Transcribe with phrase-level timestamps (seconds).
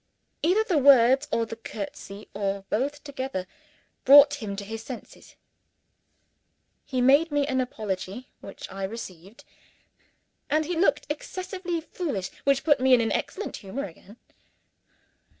[0.41, 3.45] Either the words or the curtsey or both together
[4.03, 5.35] brought him to his senses.
[6.87, 9.43] He made me an apology which I received.
[10.49, 14.17] And he looked excessively foolish which put me in an excellent humour again.